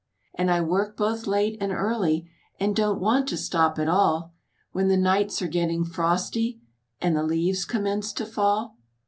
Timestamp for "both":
0.97-1.27